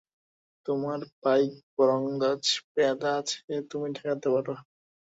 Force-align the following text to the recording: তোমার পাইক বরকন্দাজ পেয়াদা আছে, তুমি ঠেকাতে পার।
তোমার 0.65 0.99
পাইক 1.21 1.51
বরকন্দাজ 1.75 2.41
পেয়াদা 2.73 3.09
আছে, 3.19 3.37
তুমি 3.71 3.87
ঠেকাতে 3.95 4.27
পার। 4.33 4.47